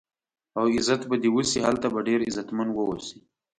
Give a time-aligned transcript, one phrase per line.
[0.57, 3.17] او عزت به دې وشي، هلته به ډېر عزتمن و اوسې.